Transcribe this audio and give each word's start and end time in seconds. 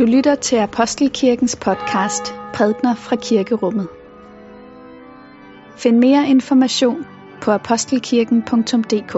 Du 0.00 0.04
lytter 0.04 0.34
til 0.34 0.56
Apostelkirkens 0.56 1.56
podcast 1.56 2.34
Prædner 2.54 2.94
fra 2.94 3.16
Kirkerummet. 3.16 3.88
Find 5.76 5.98
mere 5.98 6.28
information 6.28 7.06
på 7.42 7.50
apostelkirken.dk. 7.50 9.12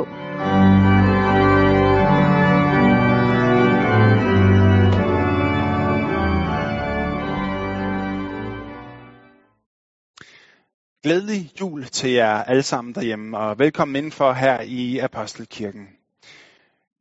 Glædelig 11.03 11.61
jul 11.61 11.85
til 11.85 12.11
jer 12.11 12.35
alle 12.35 12.63
sammen 12.63 12.95
derhjemme, 12.95 13.39
og 13.39 13.59
velkommen 13.59 13.97
indenfor 13.97 14.33
her 14.33 14.61
i 14.61 14.99
Apostelkirken. 14.99 15.89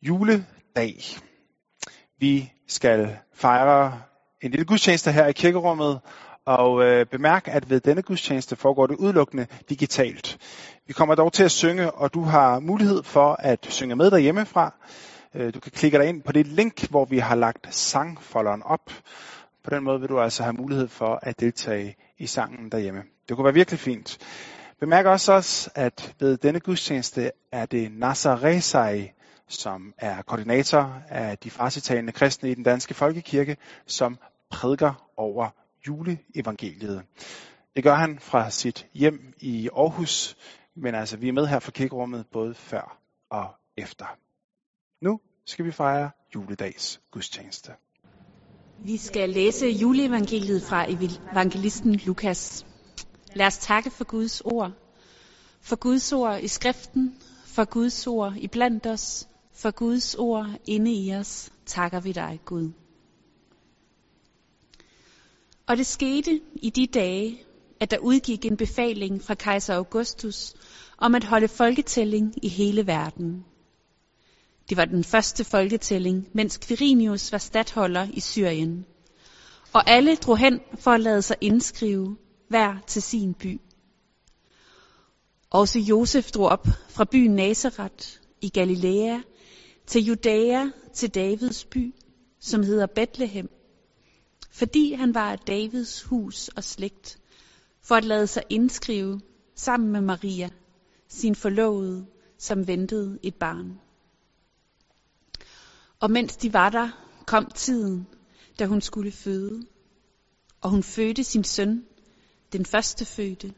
Juledag. 0.02 0.96
Vi 2.20 2.52
skal 2.72 3.18
fejre 3.34 4.02
en 4.42 4.52
lille 4.52 4.66
gudstjeneste 4.66 5.12
her 5.12 5.26
i 5.28 5.32
kirkerummet, 5.32 6.00
og 6.46 6.84
øh, 6.84 7.06
bemærk, 7.06 7.48
at 7.48 7.70
ved 7.70 7.80
denne 7.80 8.02
gudstjeneste 8.02 8.56
foregår 8.56 8.88
det 8.88 8.96
udelukkende 8.96 9.48
digitalt. 9.70 10.38
Vi 10.88 10.94
kommer 10.94 11.16
dog 11.16 11.34
til 11.34 11.44
at 11.44 11.52
synge, 11.52 11.92
og 11.92 12.14
du 12.14 12.22
har 12.22 12.60
mulighed 12.60 13.04
for 13.04 13.36
at 13.40 13.68
synge 13.70 13.96
med 13.96 14.12
derhjemmefra. 14.12 14.74
Øh, 15.36 15.54
du 15.54 15.60
kan 15.60 15.72
klikke 15.72 15.98
dig 15.98 16.08
ind 16.08 16.22
på 16.22 16.32
det 16.32 16.48
link, 16.48 16.90
hvor 16.90 17.06
vi 17.06 17.18
har 17.20 17.36
lagt 17.36 17.76
sangfolderen 17.76 18.64
op. 18.64 18.92
På 19.64 19.70
den 19.70 19.84
måde 19.84 20.00
vil 20.00 20.10
du 20.10 20.20
altså 20.20 20.44
have 20.44 20.54
mulighed 20.54 20.88
for 20.88 21.20
at 21.22 21.40
deltage 21.40 21.96
i 22.18 22.28
sangen 22.28 22.72
derhjemme. 22.72 23.02
Det 23.30 23.36
kunne 23.36 23.46
være 23.46 23.54
virkelig 23.54 23.80
fint. 23.80 24.18
Bemærk 24.80 25.06
også, 25.06 25.34
også 25.34 25.70
at 25.76 26.14
ved 26.20 26.38
denne 26.38 26.60
gudstjeneste 26.60 27.32
er 27.52 27.66
det 27.66 27.92
Nazaresai, 27.92 29.12
som 29.48 29.94
er 29.98 30.22
koordinator 30.22 31.02
af 31.10 31.38
de 31.38 31.50
farsitalende 31.50 32.12
kristne 32.12 32.52
i 32.52 32.54
den 32.54 32.64
danske 32.64 32.94
folkekirke, 32.94 33.58
som 33.86 34.18
prædiker 34.50 35.10
over 35.18 35.50
juleevangeliet. 35.88 37.04
Det 37.76 37.84
gør 37.84 37.96
han 37.96 38.20
fra 38.20 38.50
sit 38.50 38.88
hjem 38.94 39.34
i 39.40 39.70
Aarhus, 39.78 40.38
men 40.76 40.96
altså 40.96 41.18
vi 41.18 41.28
er 41.28 41.34
med 41.34 41.48
her 41.48 41.60
fra 41.60 41.72
kirkerummet 41.72 42.26
både 42.32 42.54
før 42.54 42.98
og 43.30 43.50
efter. 43.78 44.06
Nu 45.02 45.20
skal 45.46 45.66
vi 45.66 45.72
fejre 45.72 46.12
juledags 46.36 47.02
gudstjeneste. 47.12 47.72
Vi 48.86 48.98
skal 48.98 49.30
læse 49.30 49.68
juleevangeliet 49.68 50.64
fra 50.64 50.86
evangelisten 51.32 51.96
Lukas. 51.96 52.66
Lad 53.36 53.48
os 53.48 53.58
takke 53.58 53.90
for 53.90 54.04
Guds 54.04 54.42
ord. 54.42 54.72
For 55.62 55.76
Guds 55.76 56.14
ord 56.14 56.40
i 56.40 56.48
skriften, 56.48 57.16
for 57.46 57.66
Guds 57.66 58.08
ord 58.08 58.34
i 58.36 58.48
blandt 58.48 58.88
os, 58.88 59.28
for 59.62 59.72
Guds 59.72 60.16
ord 60.16 60.48
inde 60.66 60.94
i 60.94 61.16
os, 61.16 61.50
takker 61.66 62.00
vi 62.00 62.12
dig, 62.12 62.40
Gud. 62.46 62.72
Og 65.68 65.78
det 65.78 65.86
skete 65.86 66.42
i 66.56 66.70
de 66.70 66.88
dage, 66.88 67.44
at 67.80 67.92
der 67.92 67.98
udgik 67.98 68.46
en 68.46 68.58
befaling 68.58 69.24
fra 69.24 69.34
kejser 69.34 69.76
Augustus 69.76 70.54
om 70.98 71.16
at 71.16 71.24
holde 71.24 71.48
folketælling 71.48 72.34
i 72.46 72.48
hele 72.48 72.88
verden. 72.88 73.46
Det 74.70 74.78
var 74.78 74.86
den 74.86 75.04
første 75.04 75.44
folketælling, 75.44 76.28
mens 76.34 76.60
Quirinius 76.68 77.32
var 77.32 77.38
stadholder 77.38 78.08
i 78.14 78.20
Syrien. 78.20 78.86
Og 79.74 79.90
alle 79.90 80.16
drog 80.16 80.38
hen 80.38 80.60
for 80.80 80.92
at 80.92 81.02
lade 81.02 81.22
sig 81.22 81.36
indskrive, 81.42 82.18
hver 82.48 82.76
til 82.88 83.02
sin 83.02 83.34
by. 83.34 83.62
Også 85.50 85.80
Josef 85.80 86.32
drog 86.32 86.50
op 86.50 86.68
fra 86.90 87.06
byen 87.12 87.36
Nazareth 87.36 88.08
i 88.42 88.50
Galilea 88.50 89.20
til 89.92 90.04
Judæa 90.06 90.70
til 90.94 91.10
Davids 91.10 91.66
by, 91.66 91.94
som 92.40 92.64
hedder 92.64 92.86
Bethlehem, 92.86 93.50
fordi 94.52 94.94
han 94.94 95.14
var 95.14 95.32
af 95.32 95.40
Davids 95.40 96.04
hus 96.04 96.48
og 96.48 96.64
slægt, 96.64 97.20
for 97.82 97.96
at 97.96 98.06
lade 98.06 98.28
sig 98.28 98.44
indskrive 98.50 99.22
sammen 99.56 99.92
med 99.92 100.02
Maria, 100.02 100.50
sin 101.08 101.36
forlovede, 101.36 102.06
som 102.38 102.68
ventede 102.68 103.20
et 103.24 103.36
barn. 103.36 103.80
Og 106.00 106.12
mens 106.12 106.38
de 106.38 106.54
var 106.54 106.70
der, 106.70 106.90
kom 107.28 107.52
tiden, 107.56 108.08
da 108.60 108.66
hun 108.66 108.82
skulle 108.82 109.12
føde. 109.12 109.66
Og 110.62 110.70
hun 110.70 110.84
fødte 110.84 111.24
sin 111.24 111.44
søn, 111.44 111.86
den 112.54 112.66
første 112.66 113.06
fødte, 113.06 113.54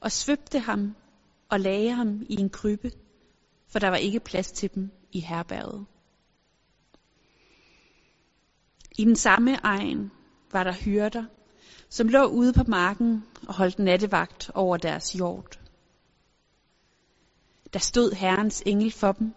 og 0.00 0.12
svøbte 0.12 0.58
ham 0.58 0.94
og 1.48 1.60
lagde 1.60 1.90
ham 1.90 2.22
i 2.28 2.40
en 2.40 2.50
krybbe, 2.50 2.90
for 3.68 3.78
der 3.78 3.88
var 3.88 3.96
ikke 3.96 4.20
plads 4.20 4.52
til 4.52 4.74
dem 4.74 4.90
i 5.12 5.20
herberget. 5.20 5.86
I 8.98 9.04
den 9.04 9.16
samme 9.16 9.56
egen 9.62 10.10
var 10.52 10.64
der 10.64 10.72
hyrder, 10.72 11.24
som 11.88 12.08
lå 12.08 12.24
ude 12.24 12.52
på 12.52 12.62
marken 12.68 13.24
og 13.48 13.54
holdt 13.54 13.78
nattevagt 13.78 14.50
over 14.54 14.76
deres 14.76 15.18
jord. 15.18 15.60
Der 17.72 17.78
stod 17.78 18.12
Herrens 18.12 18.62
engel 18.66 18.92
for 18.92 19.12
dem, 19.12 19.34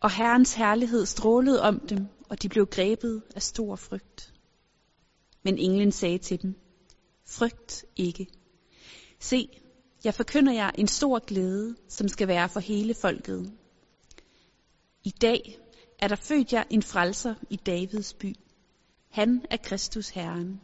og 0.00 0.10
Herrens 0.10 0.54
herlighed 0.54 1.06
strålede 1.06 1.62
om 1.62 1.80
dem, 1.80 2.06
og 2.28 2.42
de 2.42 2.48
blev 2.48 2.66
grebet 2.66 3.22
af 3.34 3.42
stor 3.42 3.76
frygt. 3.76 4.34
Men 5.42 5.58
englen 5.58 5.92
sagde 5.92 6.18
til 6.18 6.42
dem, 6.42 6.54
frygt 7.26 7.84
ikke. 7.96 8.26
Se, 9.20 9.48
jeg 10.04 10.14
forkynder 10.14 10.52
jer 10.52 10.70
en 10.70 10.88
stor 10.88 11.18
glæde, 11.26 11.76
som 11.88 12.08
skal 12.08 12.28
være 12.28 12.48
for 12.48 12.60
hele 12.60 12.94
folket. 12.94 13.52
I 15.04 15.10
dag 15.10 15.58
er 15.98 16.08
der 16.08 16.16
født 16.16 16.52
jer 16.52 16.64
en 16.70 16.82
frelser 16.82 17.34
i 17.50 17.56
Davids 17.56 18.14
by. 18.14 18.34
Han 19.10 19.46
er 19.50 19.56
Kristus 19.56 20.08
Herren. 20.08 20.60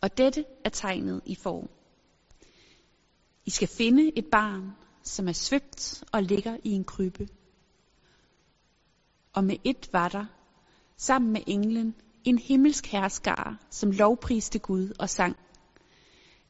Og 0.00 0.18
dette 0.18 0.44
er 0.64 0.70
tegnet 0.70 1.20
i 1.26 1.34
form. 1.34 1.68
I 3.46 3.50
skal 3.50 3.68
finde 3.68 4.18
et 4.18 4.26
barn, 4.32 4.72
som 5.02 5.28
er 5.28 5.32
svøbt 5.32 6.04
og 6.12 6.22
ligger 6.22 6.56
i 6.64 6.70
en 6.70 6.84
krybbe. 6.84 7.28
Og 9.32 9.44
med 9.44 9.56
et 9.64 9.88
var 9.92 10.08
der, 10.08 10.24
sammen 10.96 11.32
med 11.32 11.40
englen, 11.46 11.94
en 12.24 12.38
himmelsk 12.38 12.86
herskare, 12.86 13.58
som 13.70 13.90
lovpriste 13.90 14.58
Gud 14.58 14.92
og 14.98 15.10
sang. 15.10 15.36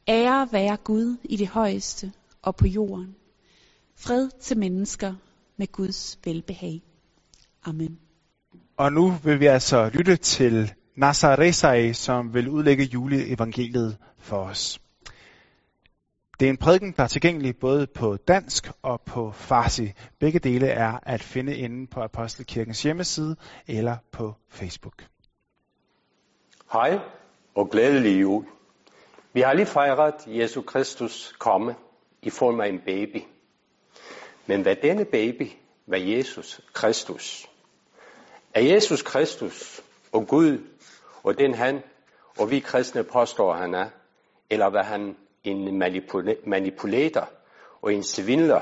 Ære 0.09 0.47
være 0.51 0.77
Gud 0.77 1.17
i 1.23 1.35
det 1.35 1.47
højeste 1.47 2.11
og 2.41 2.55
på 2.55 2.67
jorden. 2.67 3.15
Fred 3.95 4.29
til 4.41 4.57
mennesker 4.57 5.13
med 5.57 5.67
Guds 5.71 6.19
velbehag. 6.25 6.81
Amen. 7.65 7.99
Og 8.77 8.93
nu 8.93 9.11
vil 9.23 9.39
vi 9.39 9.45
altså 9.45 9.89
lytte 9.93 10.15
til 10.15 10.73
Nazaresai, 10.95 11.93
som 11.93 12.33
vil 12.33 12.49
udlægge 12.49 12.83
juleevangeliet 12.83 13.97
for 14.17 14.37
os. 14.37 14.81
Det 16.39 16.45
er 16.45 16.49
en 16.49 16.57
prædiken, 16.57 16.93
der 16.97 17.03
er 17.03 17.07
tilgængelig 17.07 17.55
både 17.57 17.87
på 17.87 18.17
dansk 18.17 18.71
og 18.81 19.01
på 19.01 19.31
farsi. 19.31 19.91
Begge 20.19 20.39
dele 20.39 20.67
er 20.67 20.99
at 21.03 21.23
finde 21.23 21.57
inde 21.57 21.87
på 21.87 22.01
Apostelkirkens 22.01 22.83
hjemmeside 22.83 23.35
eller 23.67 23.97
på 24.11 24.33
Facebook. 24.49 25.05
Hej 26.71 26.99
og 27.55 27.69
glædelig 27.69 28.21
jul. 28.21 28.45
Vi 29.33 29.41
har 29.41 29.53
lige 29.53 29.65
fejret 29.65 30.15
Jesu 30.27 30.61
Kristus 30.61 31.35
komme 31.39 31.75
i 32.21 32.29
form 32.29 32.59
af 32.59 32.67
en 32.67 32.79
baby. 32.79 33.21
Men 34.45 34.61
hvad 34.61 34.75
denne 34.75 35.05
baby 35.05 35.47
var 35.87 35.97
Jesus 35.97 36.61
Kristus? 36.73 37.49
Er 38.53 38.61
Jesus 38.61 39.01
Kristus 39.01 39.81
og 40.11 40.27
Gud 40.27 40.57
og 41.23 41.37
den 41.37 41.53
han 41.53 41.83
og 42.39 42.51
vi 42.51 42.59
kristne 42.59 43.03
påstår 43.03 43.53
han 43.53 43.73
er? 43.73 43.89
Eller 44.49 44.65
var 44.65 44.83
han 44.83 45.17
en 45.43 45.79
manipulator 46.45 47.29
og 47.81 47.93
en 47.93 48.03
svindler, 48.03 48.61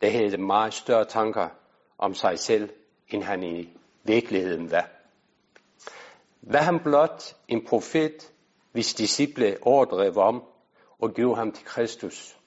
der 0.00 0.10
havde 0.10 0.36
meget 0.36 0.74
større 0.74 1.04
tanker 1.04 1.48
om 1.98 2.14
sig 2.14 2.38
selv, 2.38 2.70
end 3.08 3.22
han 3.22 3.42
i 3.42 3.68
virkeligheden 4.04 4.70
var? 4.70 4.88
Var 6.42 6.62
han 6.62 6.80
blot 6.80 7.36
en 7.48 7.64
profet, 7.66 8.32
hvis 8.78 8.94
disciple 8.94 9.56
overdrev 9.62 10.16
om 10.16 10.42
og 10.98 11.14
gjorde 11.14 11.36
ham 11.36 11.52
til 11.52 11.64
Kristus? 11.64 12.38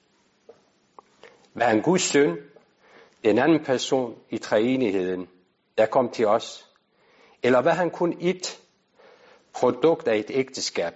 Var 1.54 1.64
han 1.64 1.82
Guds 1.82 2.02
søn, 2.02 2.36
den 3.24 3.38
anden 3.38 3.64
person 3.64 4.18
i 4.30 4.38
treenigheden, 4.38 5.28
der 5.78 5.86
kom 5.86 6.10
til 6.10 6.26
os? 6.26 6.68
Eller 7.42 7.58
var 7.58 7.70
han 7.70 7.90
kun 7.90 8.16
et 8.20 8.60
produkt 9.52 10.08
af 10.08 10.16
et 10.16 10.30
ægteskab, 10.30 10.92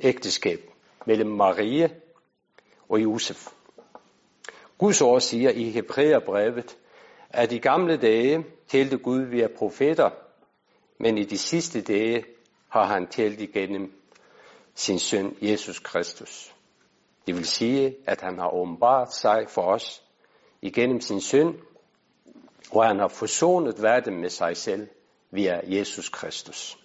ægteskab 0.00 0.60
mellem 1.06 1.30
Marie 1.30 1.90
og 2.88 3.02
Josef? 3.02 3.46
Guds 4.78 5.02
ord 5.02 5.20
siger 5.20 5.50
i 5.50 5.70
Hebræerbrevet, 5.70 6.78
at 7.30 7.52
i 7.52 7.58
gamle 7.58 7.96
dage 7.96 8.44
talte 8.68 8.98
Gud 8.98 9.20
via 9.20 9.48
profeter, 9.58 10.10
men 10.98 11.18
i 11.18 11.24
de 11.24 11.38
sidste 11.38 11.82
dage 11.82 12.24
har 12.68 12.84
han 12.84 13.06
talt 13.06 13.40
igennem 13.40 14.01
sin 14.74 14.98
søn 14.98 15.36
Jesus 15.42 15.78
Kristus. 15.78 16.54
Det 17.26 17.34
vil 17.34 17.46
sige, 17.46 17.96
at 18.06 18.20
han 18.20 18.38
har 18.38 18.54
åbenbart 18.54 19.14
sig 19.14 19.44
for 19.48 19.62
os 19.62 20.02
igennem 20.62 21.00
sin 21.00 21.20
søn, 21.20 21.60
og 22.70 22.84
han 22.84 22.98
har 22.98 23.08
forsonet 23.08 23.82
verden 23.82 24.20
med 24.20 24.30
sig 24.30 24.56
selv 24.56 24.88
via 25.30 25.60
Jesus 25.64 26.08
Kristus. 26.08 26.78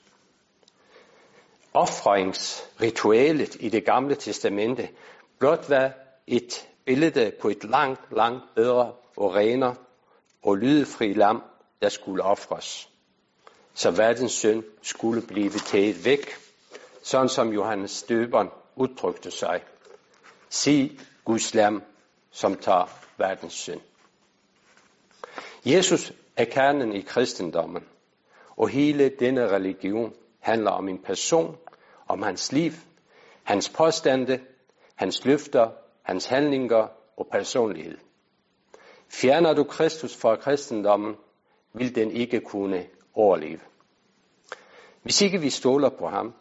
Offringsritualet 1.73 3.57
i 3.59 3.69
det 3.69 3.85
gamle 3.85 4.15
testamente 4.15 4.89
blot 5.39 5.69
var 5.69 5.91
et 6.27 6.67
billede 6.85 7.31
på 7.41 7.49
et 7.49 7.63
langt, 7.63 8.01
langt 8.11 8.43
bedre 8.55 8.93
og 9.17 9.35
renere 9.35 9.75
og 10.43 10.55
lydefri 10.55 11.13
lam, 11.13 11.43
der 11.81 11.89
skulle 11.89 12.23
ofres. 12.23 12.89
Så 13.73 13.91
verdens 13.91 14.31
synd 14.31 14.63
skulle 14.81 15.21
blive 15.21 15.51
taget 15.51 16.05
væk, 16.05 16.46
sådan 17.07 17.29
som 17.29 17.53
Johannes 17.53 17.91
Støberen 17.91 18.49
udtrykte 18.75 19.31
sig. 19.31 19.63
Sig 20.49 20.99
Guds 21.25 21.53
lam, 21.53 21.83
som 22.31 22.55
tager 22.55 22.85
verdens 23.17 23.53
synd. 23.53 23.81
Jesus 25.65 26.13
er 26.37 26.45
kernen 26.45 26.93
i 26.93 27.01
kristendommen, 27.01 27.83
og 28.57 28.69
hele 28.69 29.09
denne 29.09 29.47
religion 29.47 30.13
handler 30.39 30.71
om 30.71 30.89
en 30.89 31.03
person, 31.03 31.57
om 32.07 32.21
hans 32.21 32.51
liv, 32.51 32.71
hans 33.43 33.69
påstande, 33.69 34.39
hans 34.95 35.25
løfter, 35.25 35.69
hans 36.03 36.25
handlinger 36.25 36.87
og 37.17 37.27
personlighed. 37.31 37.97
Fjerner 39.09 39.53
du 39.53 39.63
Kristus 39.63 40.15
fra 40.15 40.35
kristendommen, 40.35 41.15
vil 41.73 41.95
den 41.95 42.11
ikke 42.11 42.39
kunne 42.39 42.85
overleve. 43.13 43.59
Hvis 45.03 45.21
ikke 45.21 45.41
vi 45.41 45.49
stoler 45.49 45.89
på 45.89 46.07
ham, 46.07 46.33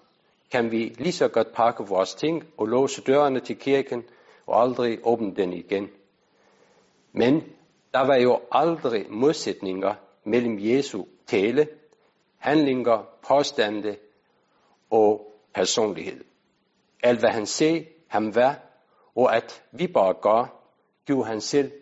kan 0.50 0.70
vi 0.70 0.94
lige 0.98 1.12
så 1.12 1.28
godt 1.28 1.52
pakke 1.54 1.84
vores 1.84 2.14
ting 2.14 2.44
og 2.56 2.66
låse 2.66 3.02
dørene 3.02 3.40
til 3.40 3.56
kirken 3.56 4.04
og 4.46 4.62
aldrig 4.62 4.98
åbne 5.02 5.34
den 5.34 5.52
igen. 5.52 5.88
Men 7.12 7.42
der 7.94 8.06
var 8.06 8.16
jo 8.16 8.40
aldrig 8.52 9.06
modsætninger 9.10 9.94
mellem 10.24 10.58
Jesu 10.60 11.04
tale, 11.26 11.68
handlinger, 12.38 13.04
påstande 13.28 13.96
og 14.90 15.32
personlighed. 15.54 16.24
Alt 17.02 17.20
hvad 17.20 17.30
han 17.30 17.46
sagde, 17.46 17.86
han 18.08 18.34
var, 18.34 18.58
og 19.14 19.36
at 19.36 19.62
vi 19.72 19.86
bare 19.86 20.14
gør, 20.22 20.62
gjorde 21.06 21.28
han 21.28 21.40
selv 21.40 21.72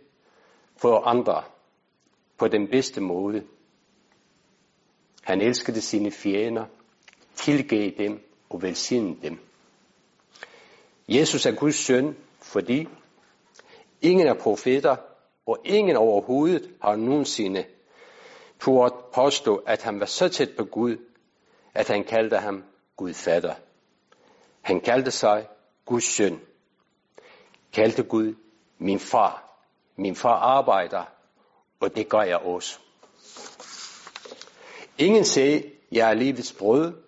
for 0.76 1.00
andre 1.00 1.43
på 2.38 2.49
den 2.49 2.69
bedste 2.69 3.00
måde. 3.00 3.44
Han 5.22 5.40
elskede 5.40 5.81
sine 5.81 6.11
fjender, 6.11 6.64
tilgav 7.34 7.90
dem 7.99 8.34
og 8.55 8.62
velsigne 8.62 9.17
dem. 9.23 9.39
Jesus 11.09 11.47
er 11.47 11.53
Guds 11.53 11.75
søn, 11.75 12.17
fordi 12.43 12.89
ingen 14.03 14.27
er 14.27 14.35
profeter, 14.35 14.97
og 15.47 15.59
ingen 15.65 15.97
overhovedet 15.97 16.71
har 16.83 16.97
nogensinde 16.97 17.65
turde 18.61 18.95
påstå, 19.15 19.56
at 19.56 19.83
han 19.83 20.01
var 20.01 20.06
så 20.06 20.29
tæt 20.29 20.51
på 20.56 20.65
Gud, 20.65 20.97
at 21.75 21.89
han 21.89 22.05
kaldte 22.05 22.37
ham 22.37 22.65
Gud 22.97 23.15
fatter. 23.15 23.55
Han 24.61 24.81
kaldte 24.81 25.11
sig 25.11 25.49
Guds 25.85 26.05
søn. 26.05 26.41
Kaldte 27.73 28.03
Gud 28.03 28.35
min 28.79 29.00
far. 29.00 29.61
Min 29.97 30.17
far 30.17 30.37
arbejder, 30.37 31.05
og 31.81 31.97
det 31.97 32.09
gør 32.09 32.23
jeg 32.23 32.39
også. 32.39 32.79
Ingen 34.99 35.25
sagde, 35.25 35.71
jeg 35.93 36.11
er 36.11 36.15
livets 36.15 36.53
brød, 36.53 37.04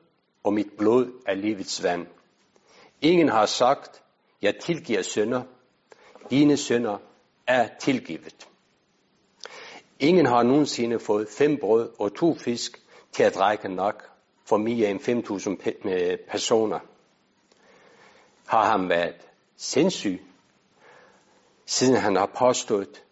og 0.46 0.52
mit 0.52 0.72
blod 0.78 1.22
er 1.26 1.34
livets 1.34 1.82
vand. 1.82 2.06
Ingen 3.00 3.28
har 3.28 3.46
sagt, 3.46 4.02
jeg 4.42 4.54
tilgiver 4.60 5.02
synder. 5.02 5.42
Dine 6.30 6.56
synder 6.56 6.98
er 7.46 7.68
tilgivet. 7.80 8.48
Ingen 10.00 10.26
har 10.26 10.42
nogensinde 10.42 10.98
fået 10.98 11.28
fem 11.28 11.58
brød 11.60 11.90
og 11.98 12.14
to 12.14 12.34
fisk 12.34 12.82
til 13.12 13.22
at 13.22 13.40
række 13.40 13.68
nok 13.68 14.10
for 14.44 14.56
mere 14.56 14.90
end 14.90 15.00
5.000 15.00 15.88
øh, 15.88 16.18
personer. 16.30 16.78
Har 18.46 18.78
han 18.78 18.88
været 18.88 19.28
sindssyg, 19.56 20.20
siden 21.66 21.96
han 21.96 22.16
har 22.16 22.30
påstået 22.38 23.04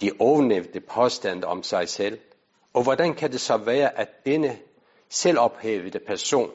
de 0.00 0.10
ovennævnte 0.18 0.80
påstande 0.80 1.46
om 1.46 1.62
sig 1.62 1.88
selv? 1.88 2.18
Og 2.72 2.82
hvordan 2.82 3.14
kan 3.14 3.32
det 3.32 3.40
så 3.40 3.56
være, 3.56 3.98
at 3.98 4.08
denne 4.26 4.58
selvophævede 5.12 5.98
person 6.06 6.50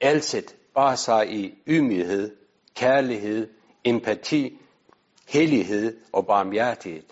altid 0.00 0.42
bare 0.74 0.96
sig 0.96 1.32
i 1.32 1.54
ydmyghed, 1.66 2.36
kærlighed, 2.74 3.48
empati, 3.84 4.58
hellighed 5.28 5.96
og 6.12 6.26
barmhjertighed, 6.26 7.02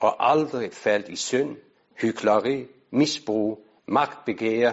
og 0.00 0.30
aldrig 0.30 0.72
faldt 0.72 1.08
i 1.08 1.16
synd, 1.16 1.56
hykleri, 1.94 2.66
misbrug, 2.90 3.66
magtbegær 3.86 4.72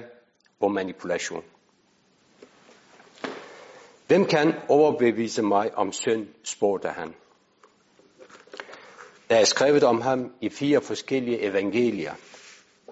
og 0.60 0.72
manipulation. 0.72 1.44
Hvem 4.08 4.26
kan 4.26 4.54
overbevise 4.68 5.42
mig 5.42 5.76
om 5.76 5.92
synd, 5.92 6.28
spurgte 6.44 6.90
han. 6.90 7.16
Der 9.30 9.36
er 9.36 9.44
skrevet 9.44 9.84
om 9.84 10.02
ham 10.02 10.34
i 10.42 10.50
fire 10.50 10.82
forskellige 10.82 11.42
evangelier, 11.42 12.14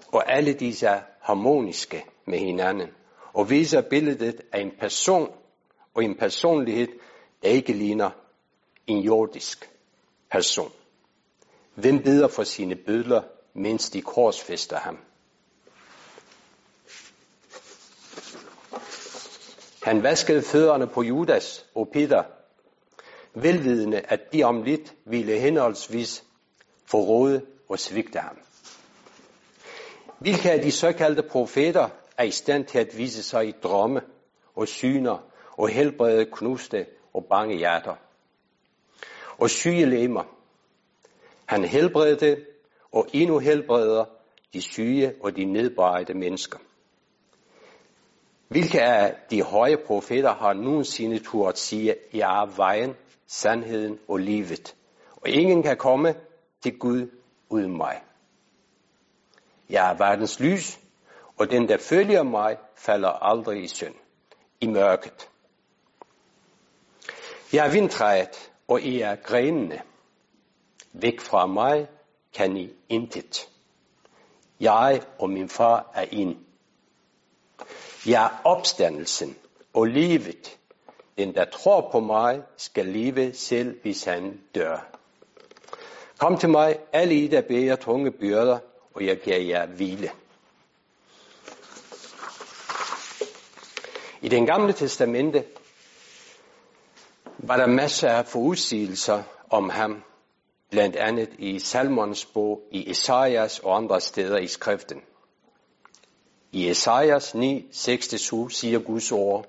og 0.08 0.32
alle 0.32 0.54
disse 0.54 0.88
er 0.88 1.02
harmoniske 1.22 2.06
med 2.26 2.40
hinanden, 2.40 2.88
og 3.34 3.50
viser 3.50 3.82
billedet 3.82 4.42
af 4.52 4.62
en 4.62 4.72
person 4.80 5.30
og 5.94 6.04
en 6.04 6.16
personlighed, 6.16 6.88
der 7.44 7.50
ikke 7.50 7.74
ligner 7.74 8.10
en 8.88 9.00
jordisk 9.00 9.72
person. 10.32 10.72
Hvem 11.76 12.04
beder 12.04 12.28
for 12.28 12.44
sine 12.44 12.76
bødler, 12.76 13.22
mens 13.54 13.90
de 13.90 14.02
korsfester 14.02 14.78
ham? 14.78 14.98
Han 19.84 20.04
vaskede 20.04 20.42
fødderne 20.42 20.88
på 20.88 21.04
Judas 21.04 21.66
og 21.76 21.90
Peter, 21.94 22.24
velvidende, 23.34 24.00
at 24.00 24.34
de 24.34 24.44
om 24.44 24.64
lidt 24.64 24.96
ville 25.06 25.40
henholdsvis 25.40 26.24
forråde 26.86 27.46
og 27.70 27.80
svigte 27.80 28.20
ham. 28.20 28.38
Hvilke 30.20 30.52
af 30.52 30.62
de 30.62 30.72
såkaldte 30.72 31.24
profeter 31.24 31.90
er 32.18 32.24
i 32.24 32.32
stand 32.32 32.66
til 32.66 32.80
at 32.80 32.98
vise 32.98 33.24
sig 33.24 33.48
i 33.48 33.52
drømme 33.64 34.02
og 34.56 34.68
syner 34.68 35.18
og 35.52 35.70
helbrede 35.70 36.26
knuste 36.26 36.86
og 37.14 37.26
bange 37.30 37.58
hjerter? 37.58 37.96
Og 39.38 39.50
syge 39.50 39.86
lemmer. 39.86 40.24
Han 41.46 41.64
helbredte 41.64 42.46
og 42.92 43.08
endnu 43.14 43.40
helbreder 43.40 44.06
de 44.54 44.62
syge 44.62 45.14
og 45.22 45.36
de 45.36 45.46
nedbrejede 45.46 46.14
mennesker. 46.14 46.60
Hvilke 48.48 48.82
af 48.82 49.16
de 49.32 49.44
høje 49.44 49.78
profeter 49.78 50.34
har 50.34 50.54
nogensinde 50.54 51.20
at 51.48 51.58
sige, 51.58 51.96
jeg 52.14 52.42
er 52.42 52.56
vejen, 52.56 52.96
sandheden 53.28 54.00
og 54.08 54.18
livet, 54.18 54.76
og 55.12 55.30
ingen 55.30 55.64
kan 55.64 55.78
komme 55.78 56.16
til 56.62 56.80
Gud 56.80 57.10
uden 57.50 57.78
mig. 57.78 58.02
Jeg 59.70 59.92
er 59.92 59.98
verdens 59.98 60.40
lys, 60.40 60.80
og 61.38 61.52
den, 61.52 61.70
der 61.70 61.78
følger 61.78 62.24
mig, 62.24 62.58
falder 62.76 63.10
aldrig 63.10 63.64
i 63.64 63.68
synd, 63.68 63.96
i 64.62 64.68
mørket. 64.68 65.30
Jeg 67.54 67.68
er 67.68 67.72
vindtræet, 67.72 68.52
og 68.68 68.82
I 68.82 69.02
er 69.02 69.16
grenene. 69.16 69.82
Væk 70.94 71.20
fra 71.20 71.46
mig 71.46 71.88
kan 72.34 72.58
I 72.58 72.70
intet. 72.90 73.50
Jeg 74.60 75.02
og 75.20 75.30
min 75.30 75.50
far 75.50 75.92
er 75.94 76.06
en. 76.12 76.46
Jeg 78.06 78.26
er 78.26 78.42
opstandelsen 78.44 79.36
og 79.74 79.86
livet. 79.86 80.58
Den, 81.18 81.36
der 81.36 81.46
tror 81.46 81.90
på 81.92 82.00
mig, 82.00 82.44
skal 82.58 82.86
leve 82.86 83.34
selv, 83.34 83.82
hvis 83.82 84.04
han 84.04 84.42
dør. 84.56 84.98
Kom 86.18 86.38
til 86.38 86.50
mig, 86.50 86.80
alle 86.94 87.16
I, 87.16 87.28
der 87.28 87.42
bærer 87.42 87.76
tunge 87.76 88.12
byrder, 88.12 88.60
og 88.94 89.06
jeg 89.06 89.18
giver 89.18 89.38
jer 89.38 89.66
hvile. 89.66 90.12
I 94.26 94.28
den 94.28 94.46
gamle 94.46 94.74
testamente 94.74 95.44
var 97.38 97.58
der 97.58 97.68
masser 97.68 98.10
af 98.10 98.26
forudsigelser 98.26 99.24
om 99.50 99.70
ham, 99.70 100.04
blandt 100.72 100.96
andet 100.96 101.30
i 101.40 101.60
Salmons 101.60 102.26
bog, 102.26 102.62
i 102.72 102.90
Esajas 102.92 103.60
og 103.60 103.78
andre 103.78 104.02
steder 104.02 104.38
i 104.38 104.48
skriften. 104.48 105.02
I 106.52 106.70
Esajas 106.70 107.36
9, 107.36 107.68
6-7 107.72 108.50
siger 108.50 108.80
Guds 108.80 109.12
ord, 109.12 109.46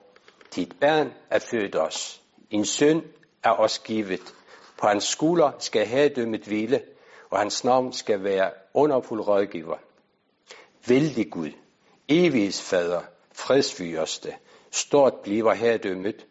dit 0.55 0.77
barn 0.81 1.13
er 1.31 1.39
født 1.39 1.77
os, 1.77 2.23
en 2.51 2.65
søn 2.65 3.03
er 3.45 3.53
os 3.53 3.79
givet, 3.79 4.35
på 4.79 4.87
hans 4.87 5.05
skulder 5.05 5.51
skal 5.59 5.87
herredømmet 5.87 6.45
hvile, 6.45 6.83
og 7.31 7.39
hans 7.39 7.65
navn 7.65 7.93
skal 7.93 8.25
være 8.25 8.51
underfuld 8.75 9.21
rådgiver. 9.21 9.77
Vældig 10.89 11.31
Gud, 11.31 11.51
evighedsfader, 12.09 13.03
fredsfyrste, 13.33 14.35
stort 14.71 15.15
bliver 15.23 15.55
herredømmet, 15.55 16.27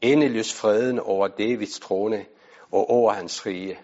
endeløs 0.00 0.54
freden 0.54 1.00
over 1.00 1.28
Davids 1.28 1.80
trone 1.80 2.26
og 2.72 2.90
over 2.90 3.12
hans 3.12 3.46
rige, 3.46 3.78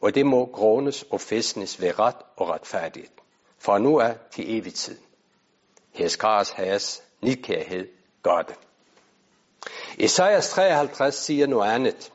og 0.00 0.14
det 0.14 0.26
må 0.26 0.46
grundes 0.46 1.02
og 1.10 1.20
fæstnes 1.20 1.80
ved 1.80 1.98
ret 1.98 2.16
og 2.36 2.48
retfærdighed, 2.48 3.10
fra 3.58 3.78
nu 3.78 4.00
af 4.00 4.16
til 4.32 4.58
evig 4.58 4.74
tid. 4.74 4.98
Heskars 5.92 6.50
herres 6.50 7.02
nidkærhed 7.22 7.88
gør 8.22 8.42
det. 8.42 8.56
Esajas 9.98 10.50
53 10.50 11.14
siger 11.14 11.46
noget 11.46 11.70
andet. 11.70 12.12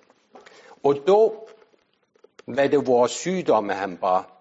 Og 0.83 0.95
dog 1.07 1.49
var 2.47 2.67
det 2.67 2.87
vores 2.87 3.11
sygdomme, 3.11 3.73
han 3.73 3.97
bar. 3.97 4.31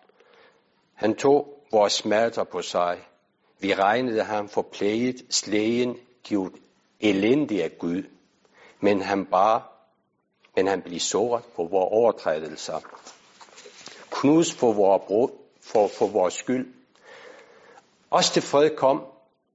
Han 0.94 1.14
tog 1.14 1.64
vores 1.72 1.92
smerter 1.92 2.44
på 2.44 2.62
sig. 2.62 2.98
Vi 3.60 3.74
regnede 3.74 4.22
ham 4.22 4.48
for 4.48 4.62
plaget, 4.62 5.16
slægen, 5.30 5.96
givet 6.24 6.52
elendig 7.04 7.62
af 7.62 7.78
Gud. 7.78 8.02
Men 8.80 9.02
han 9.02 9.26
bar, 9.26 9.72
men 10.56 10.66
han 10.66 10.82
blev 10.82 11.00
såret 11.00 11.44
på 11.56 11.64
vores 11.64 11.92
overtrædelser. 11.92 12.80
Knus 14.10 14.52
for 14.52 14.72
vores, 14.72 15.02
brud, 15.06 15.30
for, 15.60 15.88
for 15.88 16.06
vores 16.06 16.34
skyld. 16.34 16.74
Også 18.10 18.32
til 18.32 18.42
fred 18.42 18.76
kom 18.76 19.04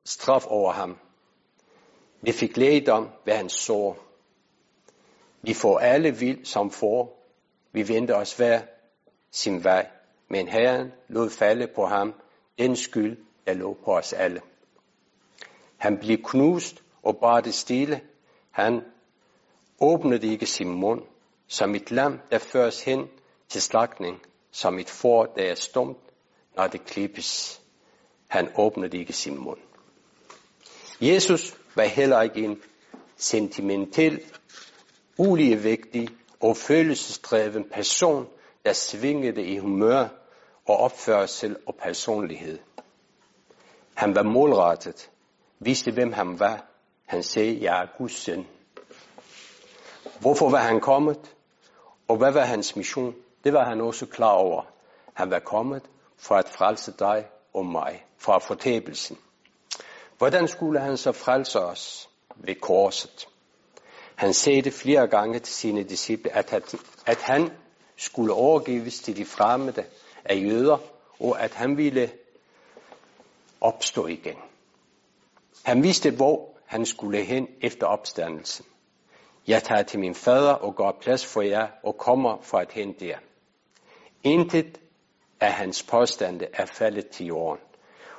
straf 0.05 0.45
over 0.47 0.71
ham. 0.71 0.97
Vi 2.21 2.31
fik 2.31 2.57
lægedom 2.57 3.09
ved 3.25 3.33
hans 3.33 3.53
sår. 3.53 3.97
Vi 5.41 5.53
får 5.53 5.79
alle 5.79 6.17
vild 6.17 6.45
som 6.45 6.71
får. 6.71 7.25
Vi 7.71 7.87
venter 7.87 8.15
os 8.15 8.33
hver 8.33 8.61
sin 9.31 9.63
vej. 9.63 9.87
Men 10.27 10.47
Herren 10.47 10.91
lod 11.07 11.29
falde 11.29 11.67
på 11.67 11.85
ham 11.85 12.13
den 12.57 12.75
skyld, 12.75 13.17
der 13.47 13.53
lå 13.53 13.77
på 13.85 13.97
os 13.97 14.13
alle. 14.13 14.41
Han 15.77 15.97
blev 15.97 16.17
knust 16.23 16.83
og 17.03 17.17
bare 17.17 17.41
det 17.41 17.53
stille. 17.53 18.01
Han 18.51 18.81
åbnede 19.79 20.27
ikke 20.27 20.45
sin 20.45 20.69
mund, 20.69 21.01
som 21.47 21.75
et 21.75 21.91
lam, 21.91 22.19
der 22.31 22.37
føres 22.37 22.83
hen 22.83 23.07
til 23.49 23.61
slagtning, 23.61 24.21
som 24.51 24.79
et 24.79 24.89
får, 24.89 25.25
der 25.25 25.43
er 25.43 25.55
stumt, 25.55 25.97
når 26.55 26.67
det 26.67 26.85
klippes. 26.85 27.61
Han 28.27 28.49
åbnede 28.55 28.97
ikke 28.97 29.13
sin 29.13 29.37
mund. 29.37 29.59
Jesus 31.01 31.57
var 31.75 31.83
heller 31.83 32.21
ikke 32.21 32.43
en 32.43 32.61
sentimentel, 33.17 34.21
uligevægtig 35.17 36.09
og 36.39 36.57
følelsesdreven 36.57 37.69
person, 37.73 38.27
der 38.65 38.73
svingede 38.73 39.43
i 39.43 39.57
humør 39.57 40.07
og 40.65 40.77
opførsel 40.77 41.57
og 41.65 41.75
personlighed. 41.75 42.59
Han 43.93 44.15
var 44.15 44.23
målrettet, 44.23 45.09
vidste 45.59 45.91
hvem 45.91 46.13
han 46.13 46.39
var. 46.39 46.65
Han 47.09 47.23
sagde, 47.23 47.57
jeg 47.61 47.81
er 47.81 47.87
Guds 47.97 48.15
søn. 48.15 48.47
Hvorfor 50.19 50.49
var 50.49 50.57
han 50.61 50.79
kommet? 50.79 51.35
Og 52.07 52.17
hvad 52.17 52.31
var 52.31 52.45
hans 52.45 52.75
mission? 52.75 53.15
Det 53.43 53.53
var 53.53 53.65
han 53.65 53.81
også 53.81 54.05
klar 54.05 54.31
over. 54.31 54.63
Han 55.13 55.31
var 55.31 55.39
kommet 55.39 55.83
for 56.17 56.35
at 56.35 56.49
frelse 56.49 56.93
dig 56.99 57.25
og 57.53 57.65
mig 57.65 58.05
fra 58.17 58.37
fortæbelsen. 58.37 59.17
Hvordan 60.17 60.47
skulle 60.47 60.79
han 60.79 60.97
så 60.97 61.11
frelse 61.11 61.59
os 61.59 62.09
ved 62.35 62.55
korset? 62.55 63.27
Han 64.15 64.33
sagde 64.33 64.61
det 64.61 64.73
flere 64.73 65.07
gange 65.07 65.39
til 65.39 65.55
sine 65.55 65.83
disciple, 65.83 66.31
at, 66.31 66.53
at, 66.53 66.75
at 67.05 67.17
han 67.17 67.51
skulle 67.97 68.33
overgives 68.33 68.99
til 68.99 69.17
de 69.17 69.25
fremmede 69.25 69.85
af 70.25 70.35
jøder, 70.35 70.77
og 71.19 71.41
at 71.41 71.53
han 71.53 71.77
ville 71.77 72.11
opstå 73.61 74.07
igen. 74.07 74.37
Han 75.63 75.83
vidste, 75.83 76.11
hvor 76.11 76.58
han 76.69 76.85
skulle 76.85 77.23
hen 77.23 77.47
efter 77.61 77.87
opstandelsen. 77.87 78.65
Jeg 79.47 79.63
tager 79.63 79.83
til 79.83 79.99
min 79.99 80.15
fader 80.15 80.51
og 80.53 80.75
går 80.75 80.97
plads 81.01 81.25
for 81.25 81.41
jer 81.41 81.67
og 81.83 81.97
kommer 81.97 82.37
for 82.41 82.57
at 82.57 82.71
hente 82.71 83.07
jer. 83.07 83.19
Intet 84.23 84.79
af 85.39 85.53
hans 85.53 85.83
påstande 85.83 86.47
er 86.53 86.65
faldet 86.65 87.07
til 87.07 87.25
jorden, 87.25 87.63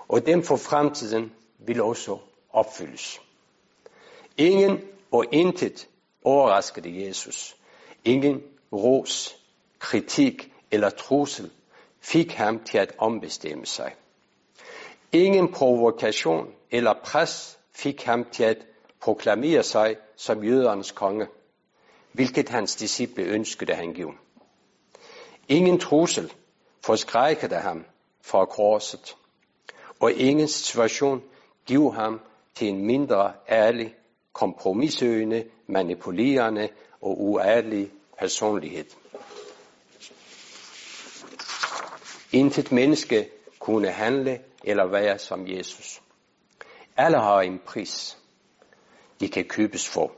og 0.09 0.27
dem 0.27 0.43
for 0.43 0.57
fremtiden 0.57 1.33
vil 1.59 1.83
også 1.83 2.19
opfyldes. 2.53 3.21
Ingen 4.37 4.81
og 5.13 5.25
intet 5.33 5.89
overraskede 6.25 7.07
Jesus. 7.07 7.57
Ingen 8.05 8.43
ros, 8.73 9.37
kritik 9.79 10.53
eller 10.71 10.91
trussel 10.91 11.51
fik 12.01 12.33
ham 12.33 12.65
til 12.65 12.79
at 12.79 12.93
ombestemme 12.99 13.67
sig. 13.67 13.95
Ingen 15.13 15.53
provokation 15.53 16.55
eller 16.71 16.95
pres 17.05 17.60
fik 17.83 18.03
ham 18.05 18.25
til 18.25 18.45
at 18.45 18.67
proklamere 19.01 19.63
sig 19.63 19.97
som 20.17 20.45
jødernes 20.45 20.91
konge, 20.93 21.27
hvilket 22.13 22.49
hans 22.49 22.77
disciple 22.77 23.25
ønskede 23.25 23.75
han 23.75 23.93
give. 23.93 24.13
Ingen 25.49 25.79
trussel 25.79 26.33
forskrækkede 26.85 27.55
ham 27.55 27.85
fra 28.23 28.45
korset, 28.45 29.17
og 30.01 30.13
ingen 30.13 30.49
situation 30.49 31.23
gav 31.67 31.93
ham 31.95 32.21
til 32.55 32.69
en 32.69 32.87
mindre 32.87 33.33
ærlig, 33.49 33.95
kompromissøgende, 34.33 35.45
manipulerende 35.67 36.69
og 37.01 37.21
uærlig 37.21 37.91
personlighed. 38.19 38.85
Intet 42.33 42.73
menneske 42.73 43.29
kunne 43.59 43.89
handle 43.91 44.41
eller 44.65 44.87
være 44.87 45.19
som 45.19 45.49
Jesus. 45.49 46.01
Alle 47.01 47.19
har 47.19 47.41
en 47.41 47.59
pris, 47.67 48.19
de 49.21 49.29
kan 49.29 49.45
købes 49.45 49.89
for, 49.89 50.13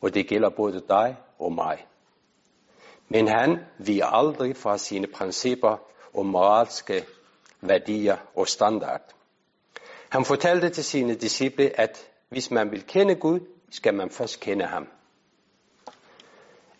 og 0.00 0.14
det 0.14 0.28
gælder 0.28 0.50
både 0.50 0.82
dig 0.88 1.16
og 1.38 1.52
mig. 1.52 1.86
Men 3.08 3.28
han 3.28 3.58
viger 3.78 4.06
aldrig 4.06 4.56
fra 4.56 4.78
sine 4.78 5.06
principper 5.06 5.76
og 6.14 6.26
moralske 6.26 7.04
værdier 7.60 8.16
og 8.36 8.48
standard. 8.48 9.14
Han 10.08 10.24
fortalte 10.24 10.70
til 10.70 10.84
sine 10.84 11.14
disciple, 11.14 11.80
at 11.80 12.10
hvis 12.28 12.50
man 12.50 12.70
vil 12.70 12.86
kende 12.86 13.14
Gud, 13.14 13.40
skal 13.70 13.94
man 13.94 14.10
først 14.10 14.40
kende 14.40 14.64
ham. 14.64 14.88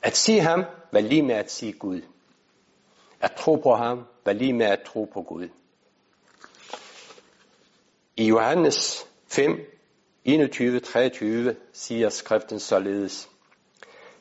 At 0.02 0.16
sige 0.16 0.40
ham 0.40 0.64
var 0.93 1.00
lige 1.00 1.23
med 1.23 1.35
at 1.35 1.50
sige 1.50 1.73
Gud. 1.73 2.00
At 3.21 3.33
tro 3.33 3.57
på 3.57 3.75
ham 3.75 4.04
var 4.25 4.33
lige 4.33 4.52
med 4.52 4.66
at 4.66 4.83
tro 4.87 5.04
på 5.04 5.23
Gud. 5.23 5.49
I 8.16 8.26
Johannes 8.28 9.07
5, 9.34 9.60
21-23 10.28 11.54
siger 11.72 12.08
skriften 12.08 12.60
således. 12.60 13.28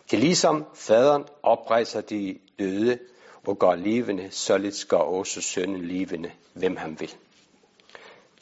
Til 0.08 0.20
ligesom 0.20 0.66
faderen 0.76 1.24
oprejser 1.44 2.02
de 2.02 2.40
døde 2.60 3.00
og 3.48 3.60
gør 3.60 3.76
levende, 3.76 4.32
således 4.32 4.86
gør 4.86 4.98
også 4.98 5.42
sønnen 5.42 5.86
levende, 5.86 6.32
hvem 6.54 6.76
han 6.76 7.00
vil. 7.00 7.16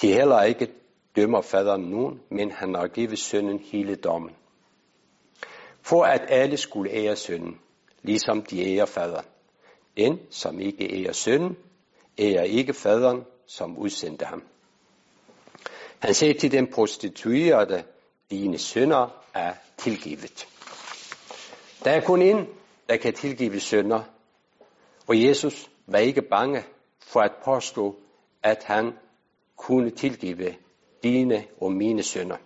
De 0.01 0.13
heller 0.13 0.41
ikke 0.43 0.71
dømmer 1.15 1.41
faderen 1.41 1.81
nogen, 1.81 2.21
men 2.29 2.51
han 2.51 2.75
har 2.75 2.87
givet 2.87 3.19
sønnen 3.19 3.59
hele 3.59 3.95
dommen. 3.95 4.31
For 5.81 6.03
at 6.03 6.21
alle 6.27 6.57
skulle 6.57 6.91
ære 6.91 7.15
sønnen, 7.15 7.59
ligesom 8.03 8.41
de 8.41 8.75
ærer 8.75 8.85
faderen. 8.85 9.25
Den, 9.97 10.19
som 10.29 10.59
ikke 10.59 11.03
ærer 11.03 11.13
sønnen, 11.13 11.57
ærer 12.19 12.43
ikke 12.43 12.73
faderen, 12.73 13.23
som 13.47 13.77
udsendte 13.77 14.25
ham. 14.25 14.43
Han 16.01 16.13
sagde 16.13 16.33
til 16.33 16.51
den 16.51 16.67
prostituerede, 16.67 17.83
dine 18.31 18.57
sønder 18.57 19.23
er 19.33 19.53
tilgivet. 19.77 20.47
Der 21.83 21.91
er 21.91 22.01
kun 22.01 22.21
en, 22.21 22.47
der 22.89 22.97
kan 22.97 23.13
tilgive 23.13 23.59
sønder, 23.59 24.03
og 25.07 25.23
Jesus 25.23 25.69
var 25.87 25.99
ikke 25.99 26.21
bange 26.21 26.63
for 26.99 27.19
at 27.19 27.31
påstå, 27.45 27.99
at 28.43 28.63
han 28.63 28.93
kunne 29.57 29.89
tilgive 29.89 30.55
dine 31.03 31.45
og 31.61 31.71
mine 31.71 32.03
sønder. 32.03 32.37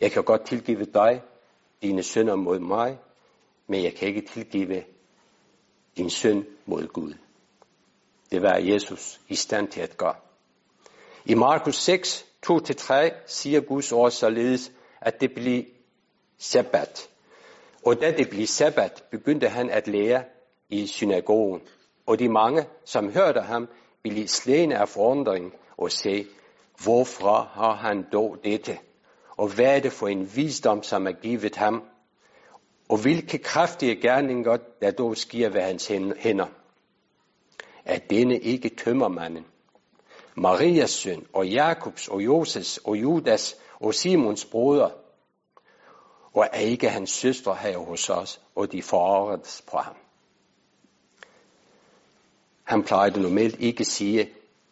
Jeg 0.00 0.12
kan 0.12 0.24
godt 0.24 0.46
tilgive 0.46 0.84
dig, 0.84 1.22
dine 1.82 2.02
sønder 2.02 2.36
mod 2.36 2.58
mig, 2.58 2.98
men 3.66 3.84
jeg 3.84 3.94
kan 3.94 4.08
ikke 4.08 4.20
tilgive 4.20 4.84
din 5.96 6.10
søn 6.10 6.46
mod 6.66 6.86
Gud. 6.86 7.14
Det 8.30 8.42
var 8.42 8.56
Jesus 8.56 9.20
i 9.28 9.34
stand 9.34 9.68
til 9.68 9.80
at 9.80 9.96
gøre. 9.96 10.16
I 11.24 11.34
Markus 11.34 11.76
6, 11.76 12.26
2-3 12.50 13.12
siger 13.26 13.60
Guds 13.60 13.92
ord 13.92 14.10
således, 14.10 14.72
at 15.00 15.20
det 15.20 15.34
bliver 15.34 15.62
sabbat. 16.38 17.08
Og 17.86 18.00
da 18.00 18.10
det 18.10 18.30
blev 18.30 18.46
sabbat, 18.46 19.04
begyndte 19.10 19.48
han 19.48 19.70
at 19.70 19.88
lære 19.88 20.24
i 20.68 20.86
synagogen. 20.86 21.60
Og 22.06 22.18
de 22.18 22.28
mange, 22.28 22.66
som 22.84 23.12
hørte 23.12 23.40
ham, 23.40 23.68
blev 24.02 24.28
slæne 24.28 24.78
af 24.78 24.88
forundring 24.88 25.52
og 25.76 25.92
sagde, 25.92 26.26
hvorfor 26.84 27.50
har 27.52 27.74
han 27.74 28.06
dog 28.12 28.36
dette? 28.44 28.78
Og 29.36 29.54
hvad 29.54 29.76
er 29.76 29.80
det 29.80 29.92
for 29.92 30.08
en 30.08 30.36
visdom, 30.36 30.82
som 30.82 31.06
er 31.06 31.12
givet 31.12 31.56
ham? 31.56 31.82
Og 32.88 33.02
hvilke 33.02 33.38
kraftige 33.38 34.00
gerninger, 34.00 34.56
der 34.80 34.90
dog 34.90 35.16
sker 35.16 35.48
ved 35.48 35.60
hans 35.60 35.86
hænder? 36.18 36.46
Er 37.84 37.98
denne 37.98 38.38
ikke 38.38 38.68
tømmermanden? 38.68 39.44
Marias 40.36 40.90
søn, 40.90 41.26
og 41.32 41.48
Jakobs, 41.48 42.08
og 42.08 42.24
Joses, 42.24 42.78
og 42.78 42.96
Judas, 42.96 43.56
og 43.80 43.94
Simons 43.94 44.44
broder, 44.44 44.90
og 46.32 46.48
er 46.52 46.60
ikke 46.60 46.88
hans 46.88 47.10
søstre 47.10 47.54
her 47.54 47.78
hos 47.78 48.10
os, 48.10 48.40
og 48.54 48.72
de 48.72 48.82
forarredes 48.82 49.64
på 49.70 49.78
ham. 49.78 49.96
Han 52.64 52.82
plejede 52.82 53.20
normalt 53.22 53.60
ikke 53.60 53.80
at 53.80 53.86
sige, 53.86 54.30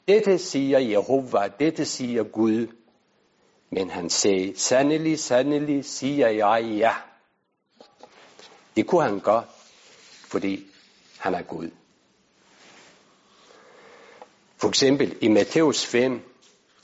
dette 0.09 0.39
siger 0.39 0.79
Jehova, 0.79 1.49
dette 1.61 1.85
siger 1.85 2.23
Gud, 2.23 2.67
Men 3.71 3.91
han 3.91 4.11
sagde, 4.11 4.59
sandelig, 4.59 5.19
sandelig 5.19 5.85
siger 5.85 6.29
jeg 6.29 6.65
ja. 6.79 6.95
Det 8.77 8.87
kunne 8.87 9.03
han 9.03 9.21
gøre, 9.21 9.45
fordi 10.29 10.67
han 11.19 11.35
er 11.35 11.43
Gud. 11.43 11.71
For 14.65 14.69
eksempel 14.69 15.19
i 15.21 15.29
Matthæus 15.29 15.87
5, 15.87 16.21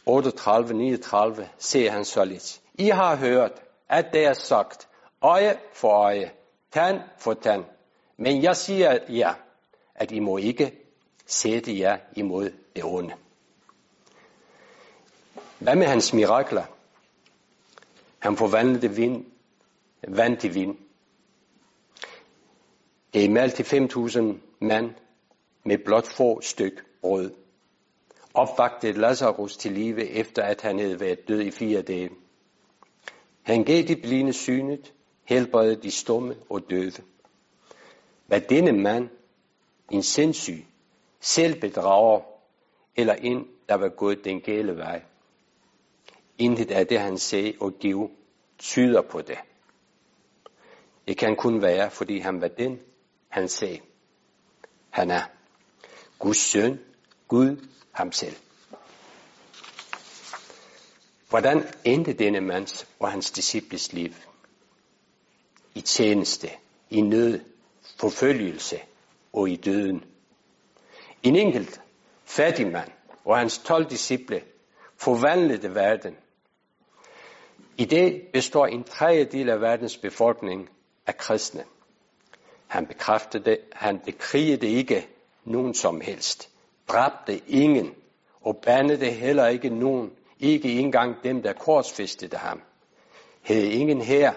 38-39 0.09 1.43
ser 1.59 1.91
han 1.91 2.29
lidt 2.29 2.61
I 2.75 2.89
har 2.89 3.17
hørt, 3.17 3.53
at 3.89 4.07
det 4.13 4.25
er 4.25 4.33
sagt, 4.33 4.89
øje 5.23 5.59
for 5.73 5.89
øje, 5.89 6.31
tand 6.73 7.01
for 7.19 7.35
tand. 7.35 7.65
Men 8.17 8.43
jeg 8.43 8.57
siger 8.57 8.99
jer, 9.09 9.35
at 9.95 10.13
I 10.13 10.19
må 10.19 10.37
ikke 10.37 10.75
sætte 11.27 11.79
jer 11.79 11.99
imod 12.17 12.51
det 12.77 12.85
onde. 12.85 13.15
Hvad 15.59 15.77
med 15.77 15.87
hans 15.87 16.13
mirakler? 16.13 16.65
Han 18.19 18.37
forvandlede 18.37 18.91
vind, 18.91 19.25
vand 20.09 20.37
til 20.37 20.55
vind. 20.55 20.77
Det 23.15 23.25
er 23.25 23.49
til 23.49 23.63
5.000 23.63 24.21
mand 24.61 24.91
med 25.65 25.79
blot 25.79 26.07
få 26.07 26.41
styk 26.41 26.85
brød 27.01 27.31
opvagte 28.35 28.93
Lazarus 28.93 29.57
til 29.57 29.73
live 29.73 30.09
efter 30.09 30.43
at 30.43 30.61
han 30.61 30.79
havde 30.79 31.01
været 31.01 31.29
død 31.29 31.41
i 31.41 31.51
fire 31.51 31.83
dage. 31.83 32.11
Han 33.43 33.65
gav 33.65 33.83
de 33.83 33.97
blinde 33.97 34.33
synet, 34.33 34.93
helbredede 35.25 35.83
de 35.83 35.91
stumme 35.91 36.37
og 36.51 36.71
døve. 36.71 36.93
Hvad 38.27 38.41
denne 38.41 38.73
mand, 38.73 39.09
en 39.91 40.03
sindssyg, 40.03 40.67
selv 41.21 41.61
bedrager, 41.61 42.21
eller 42.97 43.15
en, 43.15 43.49
der 43.69 43.75
var 43.75 43.89
gået 43.89 44.25
den 44.25 44.41
gale 44.41 44.77
vej. 44.77 45.03
Intet 46.39 46.71
af 46.71 46.87
det, 46.87 47.01
han 47.01 47.19
sagde 47.19 47.55
og 47.61 47.73
giv, 47.73 48.11
tyder 48.59 49.03
på 49.03 49.21
det. 49.23 49.39
Det 51.09 51.19
kan 51.19 51.37
kun 51.37 51.63
være, 51.63 51.91
fordi 51.91 52.19
han 52.19 52.41
var 52.41 52.49
den, 52.49 52.81
han 53.29 53.49
sagde. 53.49 53.81
Han 54.91 55.11
er 55.11 55.23
Guds 56.19 56.37
søn, 56.37 56.81
Gud 57.29 57.57
ham 57.93 58.13
selv. 58.13 58.37
Hvordan 61.29 61.67
endte 61.85 62.13
denne 62.13 62.41
mands 62.41 62.89
og 62.99 63.11
hans 63.11 63.31
disciples 63.31 63.93
liv? 63.93 64.13
I 65.75 65.81
tjeneste, 65.81 66.51
i 66.91 67.01
nød, 67.01 67.41
forfølgelse 68.01 68.81
og 69.33 69.51
i 69.51 69.57
døden. 69.57 70.05
En 71.23 71.37
enkelt 71.37 71.81
fattig 72.25 72.67
mand 72.67 72.91
og 73.25 73.39
hans 73.39 73.59
tolv 73.59 73.91
disciple 73.91 74.43
forvandlede 74.97 75.75
verden. 75.75 76.17
I 77.79 77.85
dag 77.85 78.29
består 78.33 78.67
en 78.67 78.85
tredjedel 78.85 79.51
af 79.51 79.61
verdens 79.61 79.97
befolkning 79.97 80.69
af 81.07 81.17
kristne. 81.17 81.65
Han 82.67 82.87
bekræftede, 82.87 83.59
han 83.73 83.99
bekrigede 83.99 84.69
ikke 84.69 85.09
nogen 85.45 85.75
som 85.75 86.01
helst, 86.01 86.50
dræbte 86.93 87.39
ingen 87.49 87.95
og 88.41 88.57
bandede 88.67 89.11
heller 89.11 89.47
ikke 89.47 89.69
nogen, 89.69 90.11
ikke 90.41 90.73
engang 90.73 91.25
dem, 91.25 91.43
der 91.43 91.53
korsfæstede 91.53 92.37
ham. 92.37 92.63
Havde 93.43 93.73
ingen 93.73 94.01
her 94.01 94.33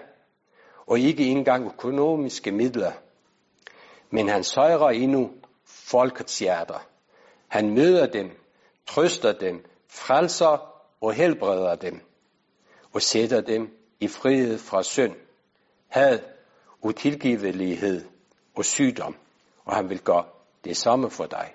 og 0.85 0.99
ikke 0.99 1.23
engang 1.25 1.65
økonomiske 1.65 2.51
midler. 2.51 2.91
Men 4.09 4.29
han 4.29 4.43
sejrer 4.43 4.89
endnu 4.89 5.31
folkets 5.65 6.39
hjerter. 6.39 6.87
Han 7.47 7.69
møder 7.69 8.05
dem, 8.05 8.31
trøster 8.87 9.31
dem, 9.33 9.65
frelser 9.89 10.83
og 11.01 11.13
helbreder 11.13 11.75
dem, 11.75 12.01
og 12.93 13.01
sætter 13.01 13.41
dem 13.41 13.77
i 13.99 14.07
frihed 14.07 14.57
fra 14.57 14.83
synd, 14.83 15.15
had, 15.87 16.19
utilgivelighed 16.81 18.05
og 18.55 18.65
sygdom, 18.65 19.15
og 19.65 19.75
han 19.75 19.89
vil 19.89 20.01
gøre 20.01 20.25
det 20.63 20.77
samme 20.77 21.09
for 21.09 21.25
dig. 21.25 21.53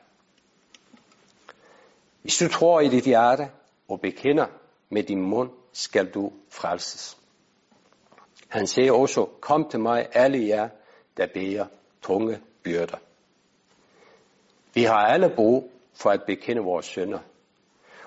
Hvis 2.22 2.38
du 2.38 2.48
tror 2.48 2.80
i 2.80 2.88
dit 2.88 3.04
hjerte 3.04 3.50
og 3.88 4.00
bekender 4.00 4.46
med 4.88 5.02
din 5.02 5.22
mund, 5.22 5.50
skal 5.72 6.10
du 6.10 6.32
frelses. 6.50 7.18
Han 8.48 8.66
siger 8.66 8.92
også, 8.92 9.26
kom 9.40 9.68
til 9.70 9.80
mig 9.80 10.08
alle 10.12 10.46
jer, 10.46 10.68
der 11.16 11.26
bærer 11.34 11.66
tunge 12.02 12.40
byrder. 12.62 12.98
Vi 14.74 14.82
har 14.82 15.06
alle 15.06 15.32
brug 15.36 15.72
for 15.94 16.10
at 16.10 16.22
bekende 16.26 16.62
vores 16.62 16.86
sønder 16.86 17.18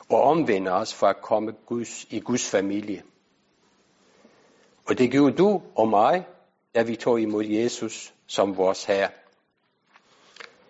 og 0.09 0.21
omvende 0.21 0.71
os 0.71 0.93
for 0.93 1.07
at 1.07 1.21
komme 1.21 1.51
Guds, 1.65 2.03
i 2.09 2.19
Guds 2.19 2.49
familie. 2.49 3.03
Og 4.85 4.97
det 4.97 5.11
gjorde 5.11 5.37
du 5.37 5.61
og 5.75 5.87
mig, 5.87 6.25
da 6.75 6.83
vi 6.83 6.95
tog 6.95 7.21
imod 7.21 7.43
Jesus 7.43 8.13
som 8.27 8.57
vores 8.57 8.85
Herre. 8.85 9.09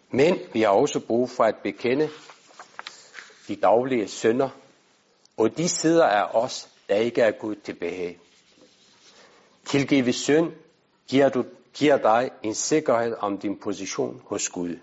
Men 0.10 0.40
vi 0.54 0.62
har 0.62 0.70
også 0.70 1.00
brug 1.00 1.30
for 1.30 1.44
at 1.44 1.56
bekende 1.64 2.10
de 3.48 3.56
daglige 3.56 4.08
synder, 4.08 4.50
og 5.38 5.58
de 5.58 5.70
sider 5.70 6.06
af 6.06 6.36
os, 6.44 6.70
der 6.90 6.96
ikke 6.96 7.22
er 7.22 7.32
Gud 7.32 7.56
til 7.56 7.74
behag. 7.74 8.20
Tilgive 9.66 10.14
synd 10.14 10.52
giver, 11.08 11.30
du, 11.30 11.46
giver 11.74 11.98
dig 11.98 12.30
en 12.44 12.56
sikkerhed 12.56 13.16
om 13.20 13.38
din 13.38 13.58
position 13.60 14.22
hos 14.26 14.50
Gud, 14.50 14.76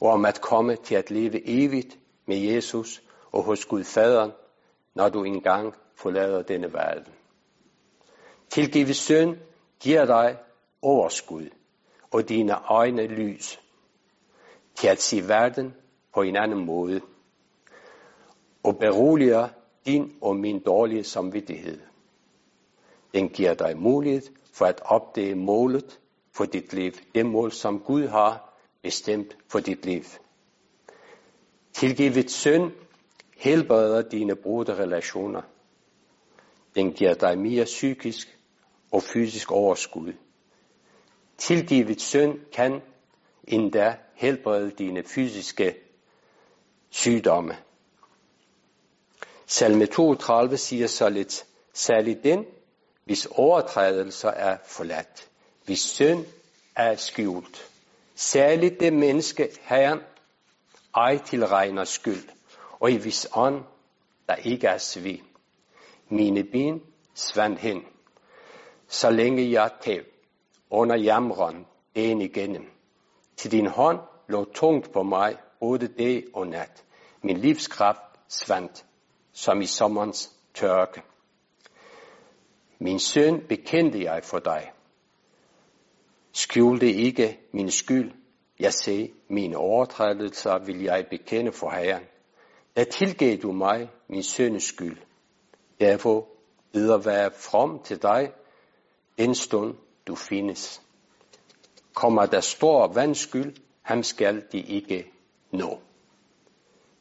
og 0.00 0.10
om 0.10 0.24
at 0.24 0.40
komme 0.40 0.76
til 0.76 0.94
at 0.94 1.10
leve 1.10 1.48
evigt 1.48 1.98
med 2.26 2.36
Jesus 2.36 3.02
og 3.32 3.42
hos 3.42 3.64
Gud 3.64 3.84
Faderen, 3.84 4.32
når 4.94 5.08
du 5.08 5.24
engang 5.24 5.74
forlader 5.94 6.42
denne 6.42 6.72
verden. 6.72 7.12
Tilgivet 8.50 8.96
synd 8.96 9.36
giver 9.80 10.04
dig 10.04 10.36
overskud 10.82 11.50
og 12.10 12.28
dine 12.28 12.70
øjne 12.70 13.06
lys 13.06 13.60
til 14.74 14.88
at 14.88 15.00
se 15.00 15.28
verden 15.28 15.74
på 16.14 16.22
en 16.22 16.36
anden 16.36 16.64
måde 16.64 17.00
og 18.68 18.78
beroliger 18.78 19.48
din 19.86 20.12
og 20.20 20.36
min 20.36 20.58
dårlige 20.60 21.04
samvittighed. 21.04 21.80
Den 23.14 23.28
giver 23.28 23.54
dig 23.54 23.78
mulighed 23.78 24.22
for 24.52 24.64
at 24.66 24.80
opdage 24.84 25.34
målet 25.34 26.00
for 26.32 26.44
dit 26.44 26.72
liv, 26.72 26.92
det 27.14 27.26
mål, 27.26 27.52
som 27.52 27.80
Gud 27.80 28.06
har 28.06 28.58
bestemt 28.82 29.36
for 29.48 29.60
dit 29.60 29.86
liv. 29.86 30.02
Tilgivet 31.72 32.30
synd 32.30 32.72
helbreder 33.36 34.02
dine 34.02 34.36
brudte 34.36 34.74
relationer. 34.74 35.42
Den 36.74 36.92
giver 36.92 37.14
dig 37.14 37.38
mere 37.38 37.64
psykisk 37.64 38.38
og 38.92 39.02
fysisk 39.02 39.52
overskud. 39.52 40.12
Tilgivet 41.38 42.00
synd 42.00 42.38
kan 42.52 42.80
endda 43.44 43.96
helbrede 44.14 44.70
dine 44.70 45.02
fysiske 45.02 45.74
sygdomme. 46.90 47.56
Salme 49.50 49.86
32 49.86 50.56
siger 50.56 50.86
så 50.86 51.08
lidt, 51.08 51.46
særligt 51.72 52.24
den, 52.24 52.46
hvis 53.04 53.26
overtrædelser 53.26 54.30
er 54.30 54.56
forladt, 54.66 55.28
hvis 55.64 55.80
synd 55.80 56.24
er 56.76 56.96
skjult. 56.96 57.70
Særligt 58.14 58.80
det 58.80 58.92
menneske, 58.92 59.48
Herren, 59.60 60.00
ej 60.94 61.18
tilregner 61.18 61.84
skyld, 61.84 62.28
og 62.80 62.90
i 62.90 62.96
hvis 62.96 63.26
ånd, 63.34 63.64
der 64.28 64.34
ikke 64.34 64.66
er 64.66 64.78
svig. 64.78 65.22
Mine 66.08 66.44
ben 66.44 66.82
svandt 67.14 67.58
hen, 67.58 67.84
så 68.88 69.10
længe 69.10 69.50
jeg 69.50 69.70
tæv 69.80 70.02
under 70.70 70.96
jamren 70.96 71.66
dagen 71.96 72.20
igennem. 72.20 72.70
Til 73.36 73.50
din 73.50 73.66
hånd 73.66 73.98
lå 74.28 74.44
tungt 74.44 74.92
på 74.92 75.02
mig 75.02 75.36
både 75.60 75.88
dag 75.88 76.24
og 76.34 76.46
nat. 76.46 76.84
Min 77.22 77.36
livskraft 77.36 78.00
svandt 78.28 78.84
som 79.38 79.60
i 79.60 79.66
sommerens 79.66 80.32
tørke. 80.54 81.02
Min 82.78 82.98
søn 82.98 83.40
bekendte 83.48 84.04
jeg 84.04 84.24
for 84.24 84.38
dig. 84.38 84.72
Skjulte 86.32 86.92
ikke 86.92 87.38
min 87.52 87.70
skyld. 87.70 88.12
Jeg 88.60 88.72
sagde, 88.72 89.10
mine 89.28 89.56
overtrædelser 89.56 90.58
vil 90.58 90.82
jeg 90.82 91.06
bekende 91.10 91.52
for 91.52 91.70
Herren. 91.70 92.02
Der 92.76 92.84
tilgav 92.84 93.36
du 93.36 93.52
mig 93.52 93.90
min 94.08 94.22
sønnes 94.22 94.62
skyld. 94.62 94.98
Derfor 95.80 96.28
videre 96.72 97.04
være 97.04 97.30
from 97.30 97.82
til 97.82 98.02
dig, 98.02 98.32
den 99.18 99.34
stund 99.34 99.74
du 100.06 100.14
findes. 100.14 100.82
Kommer 101.94 102.26
der 102.26 102.40
stor 102.40 102.92
vandskyld, 102.94 103.56
ham 103.82 104.02
skal 104.02 104.44
de 104.52 104.60
ikke 104.60 105.12
nå. 105.50 105.80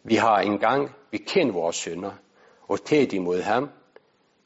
Vi 0.03 0.15
har 0.15 0.37
engang 0.37 0.95
bekendt 1.11 1.53
vores 1.53 1.75
sønder 1.75 2.11
og 2.67 2.85
tæt 2.85 3.13
imod 3.13 3.41
ham, 3.41 3.69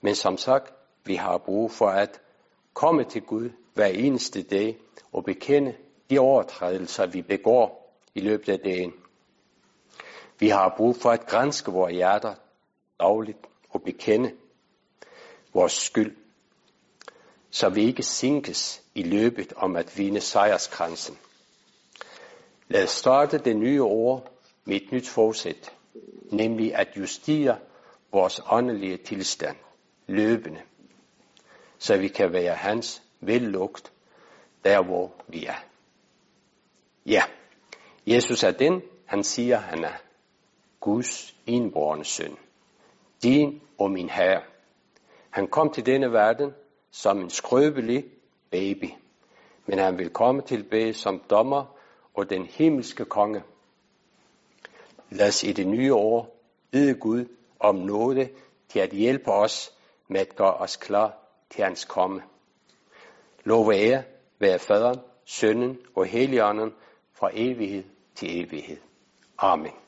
men 0.01 0.15
som 0.15 0.37
sagt, 0.37 0.73
vi 1.05 1.15
har 1.15 1.37
brug 1.37 1.71
for 1.71 1.87
at 1.87 2.21
komme 2.73 3.03
til 3.03 3.21
Gud 3.21 3.49
hver 3.73 3.85
eneste 3.85 4.43
dag 4.43 4.77
og 5.13 5.23
bekende 5.23 5.75
de 6.09 6.19
overtrædelser, 6.19 7.05
vi 7.05 7.21
begår 7.21 7.95
i 8.15 8.19
løbet 8.19 8.49
af 8.49 8.59
dagen. 8.59 8.93
Vi 10.39 10.49
har 10.49 10.73
brug 10.77 10.95
for 10.95 11.09
at 11.11 11.27
grænske 11.27 11.71
vores 11.71 11.93
hjerter 11.93 12.35
dagligt 12.99 13.37
og 13.69 13.81
bekende 13.81 14.33
vores 15.53 15.73
skyld, 15.73 16.15
så 17.49 17.69
vi 17.69 17.83
ikke 17.83 18.03
sinkes 18.03 18.83
i 18.95 19.03
løbet 19.03 19.53
om 19.55 19.75
at 19.75 19.97
vinde 19.97 20.21
sejrskransen. 20.21 21.17
Lad 22.67 22.83
os 22.83 22.89
starte 22.89 23.37
det 23.37 23.57
nye 23.57 23.83
år 23.83 24.29
med 24.65 24.75
et 24.75 24.91
nyt 24.91 25.09
forsæt, 25.09 25.73
nemlig 26.31 26.75
at 26.75 26.87
justere 26.97 27.57
vores 28.11 28.41
åndelige 28.49 28.97
tilstand 28.97 29.57
løbende, 30.07 30.61
så 31.77 31.97
vi 31.97 32.07
kan 32.07 32.33
være 32.33 32.53
hans 32.53 33.03
vellugt 33.19 33.93
der, 34.63 34.83
hvor 34.83 35.13
vi 35.27 35.45
er. 35.45 35.65
Ja, 37.05 37.23
Jesus 38.07 38.43
er 38.43 38.51
den, 38.51 38.81
han 39.05 39.23
siger, 39.23 39.57
han 39.57 39.83
er 39.83 39.93
Guds 40.79 41.35
indborne 41.45 42.05
søn. 42.05 42.37
Din 43.23 43.61
og 43.77 43.91
min 43.91 44.09
herre. 44.09 44.41
Han 45.29 45.47
kom 45.47 45.73
til 45.73 45.85
denne 45.85 46.11
verden 46.11 46.53
som 46.91 47.19
en 47.19 47.29
skrøbelig 47.29 48.05
baby, 48.51 48.89
men 49.65 49.79
han 49.79 49.97
vil 49.97 50.09
komme 50.09 50.41
tilbage 50.41 50.93
som 50.93 51.21
dommer 51.29 51.77
og 52.13 52.29
den 52.29 52.45
himmelske 52.45 53.05
konge. 53.05 53.43
Lad 55.09 55.27
os 55.27 55.43
i 55.43 55.51
det 55.51 55.67
nye 55.67 55.93
år 55.93 56.37
bede 56.71 56.93
Gud 56.93 57.25
om 57.61 57.75
nåde 57.75 58.29
til 58.69 58.79
at 58.79 58.89
hjælpe 58.89 59.31
os 59.31 59.73
med 60.07 60.21
at 60.21 60.35
gøre 60.35 60.53
os 60.53 60.75
klar 60.75 61.17
til 61.49 61.63
hans 61.63 61.85
komme. 61.85 62.21
Lov 63.43 63.71
ære 63.71 64.03
være 64.39 64.59
faderen, 64.59 64.99
sønnen 65.25 65.79
og 65.95 66.05
helligånden 66.05 66.73
fra 67.13 67.29
evighed 67.33 67.83
til 68.15 68.41
evighed. 68.41 68.77
Amen. 69.37 69.80